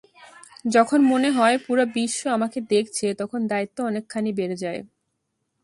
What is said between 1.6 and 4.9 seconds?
পুরো বিশ্ব আমাকে দেখছে, তখন দায়িত্ব অনেকখানি বেড়ে যায়।